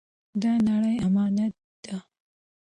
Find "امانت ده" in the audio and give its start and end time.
1.07-1.97